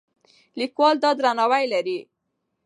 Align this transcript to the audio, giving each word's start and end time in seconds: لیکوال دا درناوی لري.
لیکوال 0.59 0.95
دا 1.03 1.11
درناوی 1.19 1.63
لري. 1.73 1.97